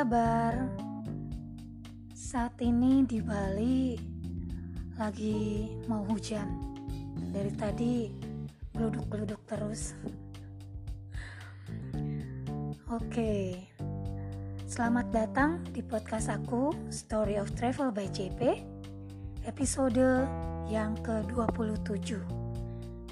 [0.00, 0.56] kabar?
[2.16, 4.00] Saat ini di Bali
[4.96, 6.48] lagi mau hujan.
[7.28, 8.08] Dari tadi
[8.72, 9.92] geluduk-geluduk terus.
[12.88, 13.60] Oke.
[14.64, 18.40] Selamat datang di podcast aku Story of Travel by JP
[19.44, 20.24] Episode
[20.72, 22.24] yang ke-27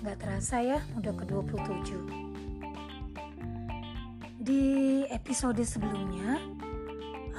[0.08, 2.28] Gak terasa ya udah ke-27
[4.48, 6.40] di episode sebelumnya,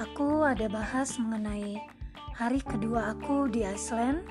[0.00, 1.76] aku ada bahas mengenai
[2.32, 4.24] hari kedua aku di Iceland,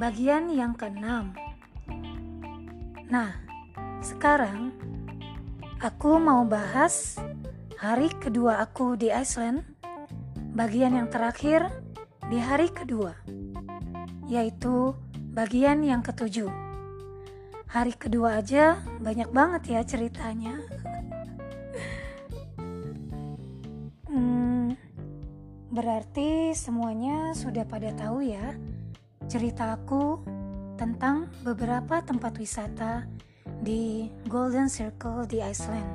[0.00, 1.36] bagian yang keenam.
[3.12, 3.36] Nah,
[4.00, 4.72] sekarang
[5.84, 7.20] aku mau bahas
[7.76, 9.68] hari kedua aku di Iceland,
[10.56, 11.68] bagian yang terakhir
[12.32, 13.12] di hari kedua,
[14.32, 14.96] yaitu
[15.36, 16.48] bagian yang ketujuh.
[17.68, 20.56] Hari kedua aja banyak banget ya ceritanya.
[25.76, 28.56] Berarti semuanya sudah pada tahu ya
[29.28, 30.24] cerita aku
[30.80, 33.04] tentang beberapa tempat wisata
[33.60, 35.92] di Golden Circle di Iceland.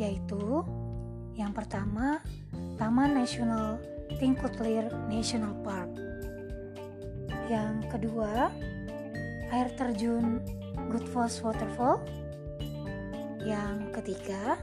[0.00, 0.64] Yaitu
[1.36, 2.24] yang pertama
[2.80, 3.76] Taman Nasional
[4.16, 5.92] Thingvellir National Park.
[7.52, 8.48] Yang kedua,
[9.52, 10.40] air terjun
[10.88, 12.00] Goodfoss Waterfall.
[13.44, 14.56] Yang ketiga,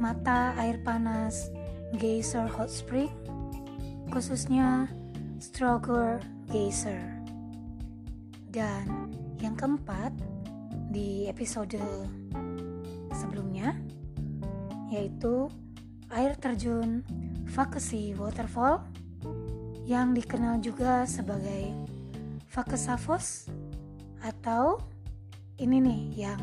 [0.00, 1.52] mata air panas
[1.96, 3.08] Geyser Hot Spring,
[4.08, 4.88] khususnya
[5.38, 7.00] Stroger Geyser.
[8.48, 10.10] Dan yang keempat
[10.88, 11.78] di episode
[13.12, 13.76] sebelumnya
[14.88, 15.52] yaitu
[16.08, 17.04] air terjun
[17.48, 18.80] Vakasi Waterfall
[19.84, 21.72] yang dikenal juga sebagai
[22.48, 23.52] Vakasavos
[24.24, 24.80] atau
[25.60, 26.42] ini nih yang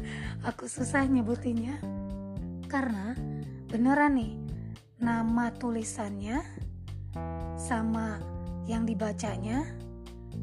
[0.48, 1.78] aku susah nyebutinnya
[2.66, 3.14] karena
[3.70, 4.34] beneran nih
[4.98, 6.63] nama tulisannya
[7.64, 8.20] sama
[8.68, 9.64] yang dibacanya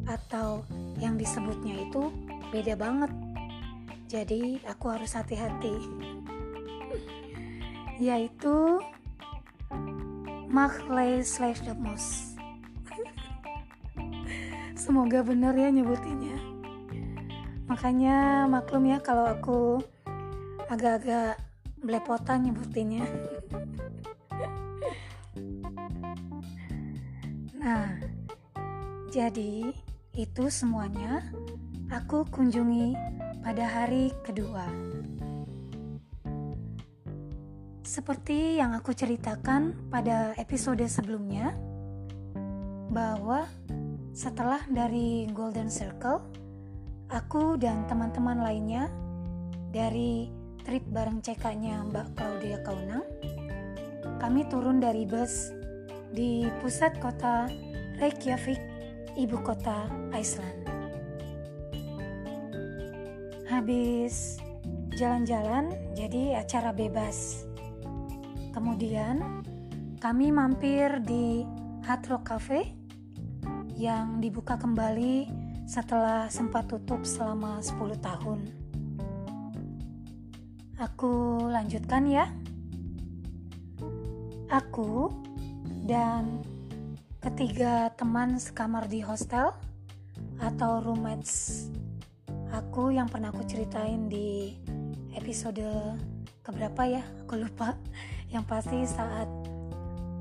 [0.10, 0.66] atau
[0.98, 2.10] yang disebutnya itu
[2.50, 3.14] beda banget.
[4.10, 5.78] Jadi aku harus hati-hati.
[8.10, 8.82] Yaitu
[10.50, 12.34] Machley slash the Moss.
[14.82, 16.42] Semoga benar ya nyebutinnya.
[17.70, 19.78] Makanya maklum ya kalau aku
[20.74, 21.38] agak-agak
[21.86, 23.06] belepotan nyebutinnya.
[27.62, 27.94] Nah,
[29.14, 29.70] jadi
[30.18, 31.22] itu semuanya
[31.94, 32.98] aku kunjungi
[33.46, 34.66] pada hari kedua.
[37.86, 41.54] Seperti yang aku ceritakan pada episode sebelumnya,
[42.90, 43.46] bahwa
[44.10, 46.18] setelah dari Golden Circle,
[47.14, 48.90] aku dan teman-teman lainnya
[49.70, 50.34] dari
[50.66, 53.06] trip bareng CK-nya Mbak Claudia Kaunang,
[54.18, 55.61] kami turun dari bus
[56.12, 57.48] di pusat kota
[57.96, 58.60] Reykjavik,
[59.16, 60.68] ibu kota Iceland.
[63.48, 64.40] Habis
[64.96, 67.48] jalan-jalan, jadi acara bebas.
[68.52, 69.44] Kemudian
[70.04, 71.48] kami mampir di
[71.88, 72.76] Hard Rock Cafe
[73.80, 75.32] yang dibuka kembali
[75.64, 78.40] setelah sempat tutup selama 10 tahun.
[80.82, 82.26] Aku lanjutkan ya.
[84.52, 85.21] Aku
[85.86, 86.46] dan
[87.22, 89.54] ketiga teman sekamar di hostel
[90.42, 91.70] atau roommates
[92.52, 94.56] aku yang pernah aku ceritain di
[95.16, 95.64] episode
[96.44, 97.04] keberapa ya?
[97.26, 97.78] Aku lupa.
[98.34, 99.28] Yang pasti saat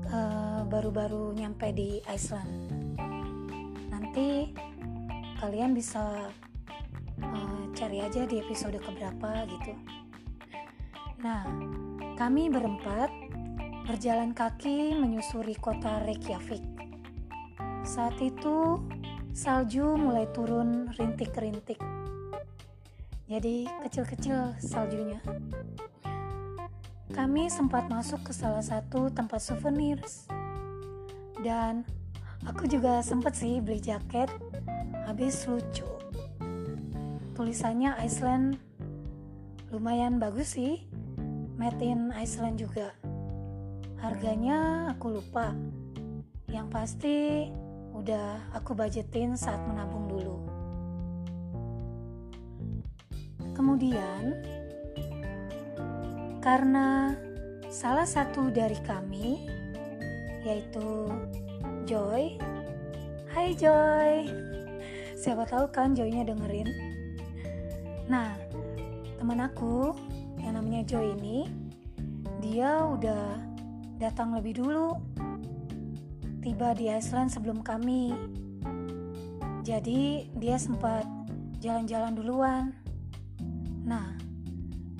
[0.07, 2.51] eh, baru-baru uh, nyampe di Iceland.
[3.87, 4.51] Nanti
[5.39, 6.27] kalian bisa
[7.23, 9.71] uh, cari aja di episode keberapa gitu.
[11.23, 11.47] Nah
[12.19, 13.30] kami berempat
[13.85, 16.61] berjalan kaki menyusuri kota Reykjavik.
[17.81, 18.77] Saat itu
[19.33, 21.81] salju mulai turun rintik-rintik.
[23.25, 25.17] Jadi kecil-kecil saljunya.
[27.11, 29.99] Kami sempat masuk ke salah satu tempat souvenir.
[31.41, 31.81] Dan
[32.45, 34.29] aku juga sempat sih beli jaket.
[35.09, 35.87] Habis lucu.
[37.33, 38.61] Tulisannya Iceland
[39.73, 40.85] lumayan bagus sih.
[41.57, 42.93] Made in Iceland juga
[44.01, 45.53] Harganya aku lupa.
[46.49, 47.17] Yang pasti
[47.93, 50.37] udah aku budgetin saat menabung dulu.
[53.53, 54.41] Kemudian
[56.41, 57.13] karena
[57.69, 59.45] salah satu dari kami
[60.41, 61.13] yaitu
[61.85, 62.41] Joy.
[63.29, 64.25] Hai Joy.
[65.13, 66.65] Siapa tahu kan Joynya dengerin.
[68.09, 68.33] Nah,
[69.21, 69.93] teman aku
[70.41, 71.45] yang namanya Joy ini
[72.41, 73.50] dia udah
[74.01, 74.97] datang lebih dulu.
[76.41, 78.09] Tiba di Iceland sebelum kami.
[79.61, 81.05] Jadi dia sempat
[81.61, 82.73] jalan-jalan duluan.
[83.85, 84.17] Nah,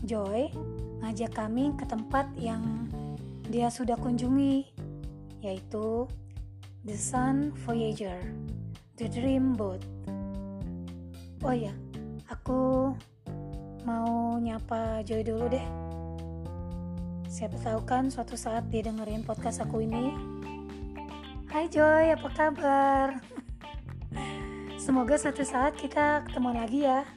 [0.06, 0.54] Joy
[1.02, 2.62] ngajak kami ke tempat yang
[3.50, 4.70] dia sudah kunjungi,
[5.42, 6.06] yaitu
[6.86, 8.22] The Sun Voyager,
[9.02, 9.82] The Dream Boat.
[11.42, 11.74] Oh ya,
[12.30, 12.94] aku
[13.82, 15.81] mau nyapa Joy dulu deh.
[17.32, 20.12] Siapa tahu kan suatu saat dia dengerin podcast aku ini.
[21.48, 23.24] Hai Joy, apa kabar?
[24.84, 27.08] Semoga suatu saat kita ketemu lagi ya.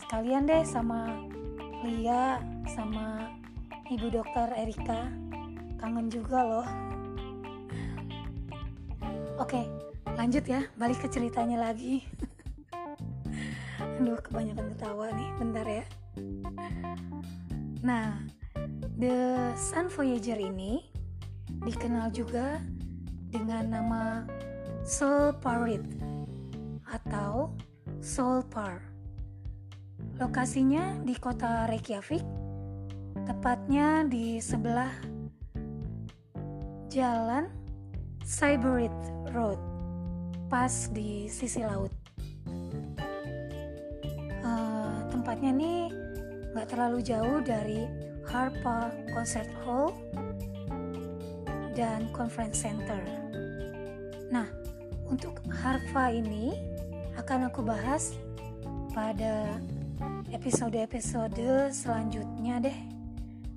[0.00, 1.28] Sekalian deh sama
[1.84, 2.40] Lia
[2.72, 3.36] sama
[3.92, 5.12] Ibu Dokter Erika.
[5.76, 6.68] Kangen juga loh.
[9.36, 9.68] Oke,
[10.16, 10.64] lanjut ya.
[10.80, 12.00] Balik ke ceritanya lagi.
[14.00, 15.28] Aduh, kebanyakan ketawa nih.
[15.36, 15.84] Bentar ya.
[17.84, 18.24] Nah,
[18.94, 20.86] The Sun Voyager ini
[21.64, 22.62] dikenal juga
[23.32, 24.04] dengan nama
[24.86, 25.82] Soul Parit
[26.86, 27.50] atau
[27.98, 28.78] Soul Par.
[30.20, 32.22] Lokasinya di kota Reykjavik,
[33.26, 34.94] tepatnya di sebelah
[36.86, 37.50] jalan
[38.22, 38.94] Cyberit
[39.34, 39.58] Road,
[40.46, 41.90] pas di sisi laut.
[44.44, 46.03] Uh, tempatnya nih
[46.54, 47.82] nggak terlalu jauh dari
[48.30, 49.90] Harpa Concert Hall
[51.74, 53.02] dan Conference Center.
[54.30, 54.46] Nah,
[55.10, 56.54] untuk Harpa ini
[57.18, 58.14] akan aku bahas
[58.94, 59.58] pada
[60.30, 62.78] episode-episode selanjutnya deh.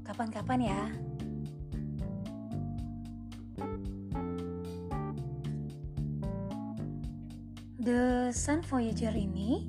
[0.02, 0.84] Kapan-kapan ya.
[7.78, 9.64] The Sun Voyager ini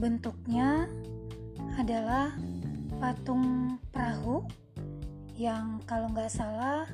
[0.00, 0.88] bentuknya
[1.76, 2.32] adalah
[2.96, 4.40] patung perahu
[5.36, 6.88] yang kalau nggak salah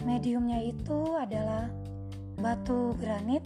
[0.00, 1.68] mediumnya itu adalah
[2.40, 3.44] batu granit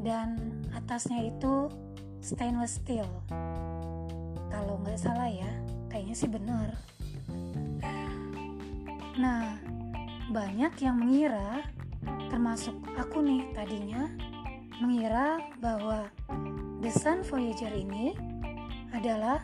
[0.00, 0.40] dan
[0.72, 1.68] atasnya itu
[2.24, 3.04] stainless steel.
[4.48, 5.52] Kalau nggak salah ya
[5.92, 6.72] kayaknya sih benar.
[9.20, 9.60] Nah
[10.32, 11.60] banyak yang mengira
[12.32, 14.08] termasuk aku nih tadinya
[14.80, 16.08] mengira bahwa
[16.80, 18.16] The Sun Voyager ini
[18.96, 19.42] adalah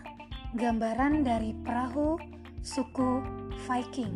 [0.55, 2.15] gambaran dari perahu
[2.63, 3.19] suku
[3.67, 4.15] Viking.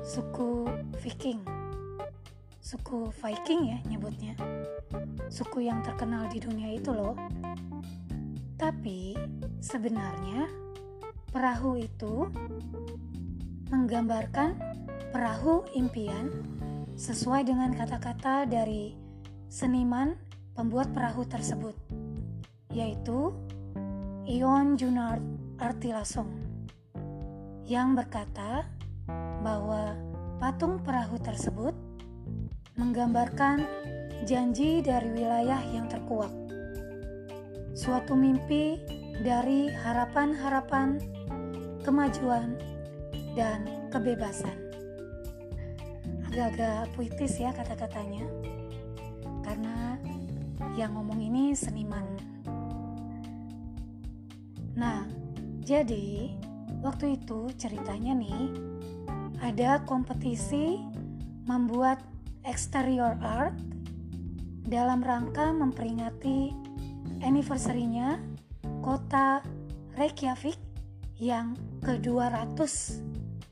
[0.00, 0.64] Suku
[1.04, 1.44] Viking.
[2.64, 4.32] Suku Viking ya nyebutnya.
[5.28, 7.12] Suku yang terkenal di dunia itu loh.
[8.56, 9.20] Tapi
[9.60, 10.48] sebenarnya
[11.28, 12.24] perahu itu
[13.68, 14.56] menggambarkan
[15.12, 16.32] perahu impian
[16.96, 18.96] sesuai dengan kata-kata dari
[19.52, 20.16] seniman
[20.56, 21.76] pembuat perahu tersebut,
[22.72, 23.36] yaitu
[24.30, 25.26] Ion Junard
[25.58, 26.30] Artilasong,
[27.66, 28.62] yang berkata
[29.42, 29.98] bahwa
[30.38, 31.74] patung perahu tersebut
[32.78, 33.66] menggambarkan
[34.22, 36.30] janji dari wilayah yang terkuak
[37.74, 38.78] suatu mimpi
[39.18, 41.02] dari harapan-harapan,
[41.82, 42.54] kemajuan,
[43.34, 44.54] dan kebebasan.
[46.30, 48.30] Agak-agak puitis ya kata-katanya,
[49.42, 49.98] karena
[50.78, 52.19] yang ngomong ini seniman.
[54.80, 55.04] Nah,
[55.60, 56.32] jadi
[56.80, 58.48] waktu itu ceritanya nih,
[59.44, 60.80] ada kompetisi
[61.44, 62.00] membuat
[62.48, 63.52] exterior art
[64.64, 66.56] dalam rangka memperingati
[67.20, 68.24] anniversary-nya
[68.80, 69.44] kota
[70.00, 70.56] Reykjavik
[71.20, 71.52] yang
[71.84, 72.56] ke-200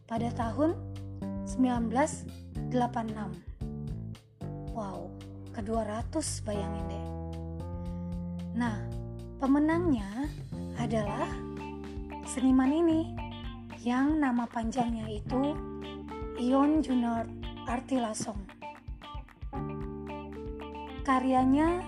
[0.09, 0.81] pada tahun
[1.45, 2.73] 1986.
[4.73, 5.13] Wow,
[5.53, 7.07] ke-200 bayangin deh.
[8.57, 8.98] Nah,
[9.39, 10.27] pemenangnya
[10.83, 11.31] adalah
[12.27, 13.01] seniman ini
[13.87, 15.55] yang nama panjangnya itu
[16.43, 17.31] Ion Junard
[17.71, 18.43] Artilasong.
[21.07, 21.87] Karyanya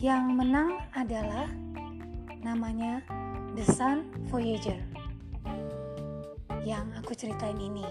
[0.00, 1.52] yang menang adalah
[2.40, 3.04] namanya
[3.52, 4.80] The Sun Voyager
[6.64, 7.84] yang aku ceritain ini.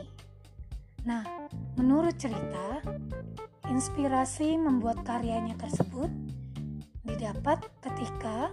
[1.05, 1.21] Nah,
[1.77, 2.81] menurut cerita,
[3.69, 6.09] inspirasi membuat karyanya tersebut
[7.05, 8.49] didapat ketika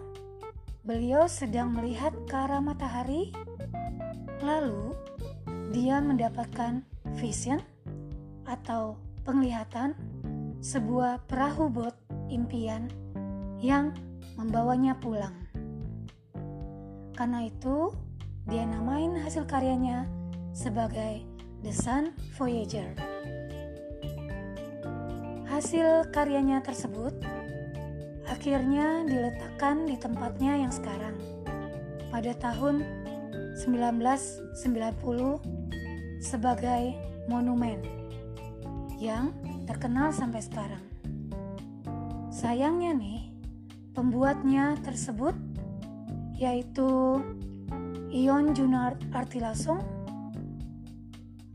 [0.87, 3.35] beliau sedang melihat ke arah matahari,
[4.39, 4.95] lalu
[5.75, 6.87] dia mendapatkan
[7.19, 7.59] vision
[8.47, 8.95] atau
[9.27, 9.99] penglihatan
[10.63, 11.99] sebuah perahu bot
[12.31, 12.87] impian
[13.59, 13.91] yang
[14.39, 15.35] membawanya pulang.
[17.19, 17.91] Karena itu,
[18.47, 20.07] dia namain hasil karyanya
[20.55, 21.27] sebagai
[21.67, 22.95] The Sun Voyager.
[25.51, 27.17] Hasil karyanya tersebut
[28.37, 31.17] akhirnya diletakkan di tempatnya yang sekarang.
[32.13, 32.85] Pada tahun
[33.65, 34.61] 1990
[36.21, 36.93] sebagai
[37.33, 37.81] monumen
[39.01, 39.33] yang
[39.65, 40.85] terkenal sampai sekarang.
[42.29, 43.33] Sayangnya nih,
[43.97, 45.33] pembuatnya tersebut
[46.37, 47.17] yaitu
[48.13, 49.81] Ion Junard Artilasong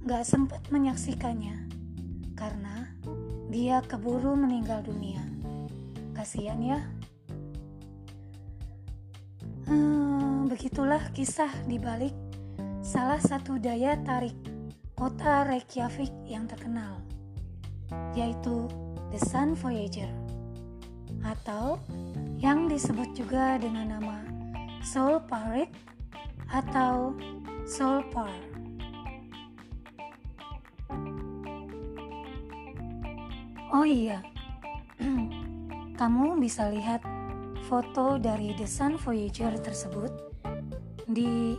[0.02, 1.70] gak sempat menyaksikannya
[2.34, 2.90] karena
[3.54, 5.21] dia keburu meninggal dunia.
[6.12, 6.80] Kasihan ya.
[9.66, 12.14] Hmm, begitulah kisah di balik
[12.82, 14.36] salah satu daya tarik
[14.98, 17.02] kota Reykjavik yang terkenal,
[18.14, 18.70] yaitu
[19.10, 20.10] The Sun Voyager,
[21.26, 21.82] atau
[22.38, 24.22] yang disebut juga dengan nama
[24.82, 25.74] Soul Parade
[26.52, 27.16] atau
[27.64, 28.34] Soul Par.
[33.72, 34.20] Oh iya,
[36.02, 37.06] kamu bisa lihat
[37.70, 40.10] foto dari The Sun Voyager tersebut
[41.06, 41.54] di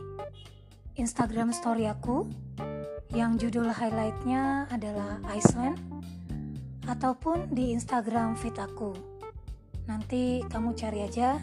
[0.98, 2.26] Instagram story aku
[3.14, 5.78] yang judul highlightnya adalah Iceland
[6.90, 8.90] ataupun di Instagram feed aku.
[9.86, 11.38] Nanti kamu cari aja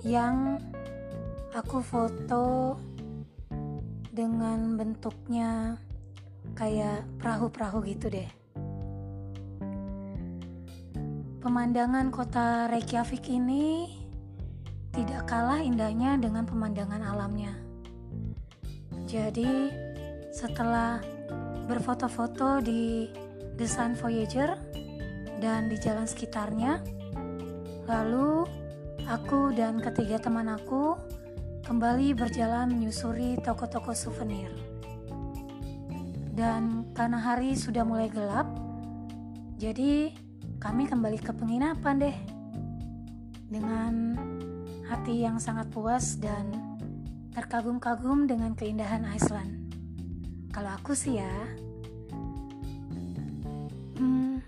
[0.00, 0.56] yang
[1.52, 2.80] aku foto
[4.08, 5.76] dengan bentuknya
[6.56, 8.37] kayak perahu-perahu gitu deh.
[11.38, 13.86] Pemandangan kota Reykjavik ini
[14.90, 17.54] tidak kalah indahnya dengan pemandangan alamnya.
[19.06, 19.70] Jadi,
[20.34, 20.98] setelah
[21.70, 23.06] berfoto-foto di
[23.54, 24.58] The Sun Voyager
[25.38, 26.82] dan di jalan sekitarnya,
[27.86, 28.42] lalu
[29.06, 30.98] aku dan ketiga teman aku
[31.62, 34.50] kembali berjalan menyusuri toko-toko souvenir.
[36.34, 38.50] Dan karena hari sudah mulai gelap,
[39.54, 40.26] jadi
[40.58, 42.16] kami kembali ke penginapan deh
[43.46, 44.18] dengan
[44.90, 46.50] hati yang sangat puas dan
[47.30, 49.70] terkagum-kagum dengan keindahan Iceland.
[50.50, 51.34] Kalau aku sih ya,
[54.02, 54.42] hmm,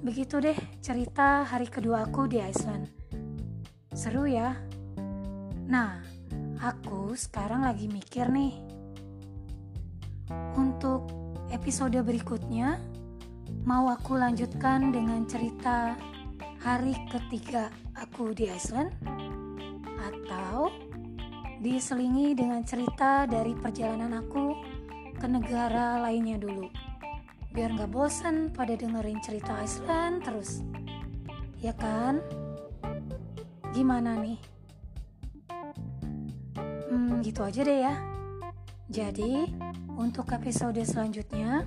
[0.00, 2.88] begitu deh cerita hari kedua aku di Iceland.
[3.92, 4.56] Seru ya.
[5.68, 6.00] Nah,
[6.64, 8.56] aku sekarang lagi mikir nih.
[10.56, 11.12] Untuk
[11.52, 12.80] episode berikutnya,
[13.66, 15.94] Mau aku lanjutkan dengan cerita
[16.62, 18.90] hari ketiga aku di Iceland?
[20.02, 20.74] Atau
[21.62, 24.54] diselingi dengan cerita dari perjalanan aku
[25.14, 26.66] ke negara lainnya dulu?
[27.54, 30.66] Biar gak bosan pada dengerin cerita Iceland terus.
[31.62, 32.18] Ya kan?
[33.70, 34.38] Gimana nih?
[36.90, 37.94] Hmm, gitu aja deh ya.
[38.86, 39.50] Jadi,
[39.98, 41.66] untuk episode selanjutnya,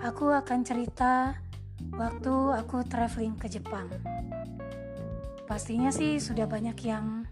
[0.00, 1.36] aku akan cerita
[1.92, 3.88] waktu aku traveling ke Jepang.
[5.44, 7.28] Pastinya sih sudah banyak yang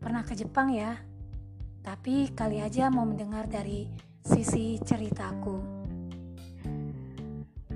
[0.00, 0.96] pernah ke Jepang ya,
[1.84, 3.88] tapi kali aja mau mendengar dari
[4.24, 5.60] sisi ceritaku.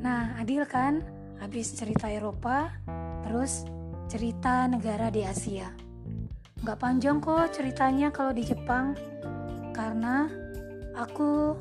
[0.01, 1.05] Nah, adil kan?
[1.39, 2.73] Habis cerita Eropa,
[3.27, 3.69] terus
[4.09, 5.69] cerita negara di Asia.
[6.65, 8.97] Gak panjang kok ceritanya kalau di Jepang,
[9.77, 10.27] karena
[10.99, 11.55] aku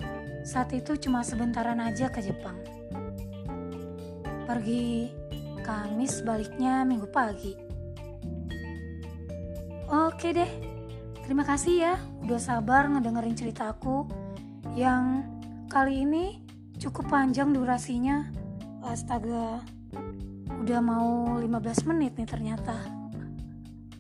[0.48, 2.56] saat itu cuma sebentaran aja ke Jepang.
[4.48, 5.12] Pergi
[5.60, 7.52] Kamis baliknya minggu pagi.
[9.92, 10.48] Oke deh,
[11.28, 14.08] terima kasih ya udah sabar ngedengerin cerita aku
[14.72, 15.28] yang
[15.68, 16.40] kali ini
[16.80, 18.32] cukup panjang durasinya.
[18.88, 19.60] Astaga,
[20.64, 22.88] udah mau 15 menit nih ternyata.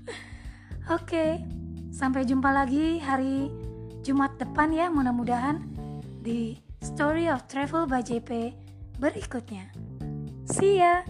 [0.96, 1.44] Oke,
[1.92, 3.51] sampai jumpa lagi hari
[4.00, 5.76] Jumat depan ya mudah-mudahan
[6.27, 8.51] di Story of Travel by JP
[9.00, 9.72] berikutnya.
[10.43, 11.07] See ya!